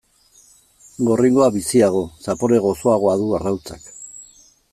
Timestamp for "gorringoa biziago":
1.09-2.01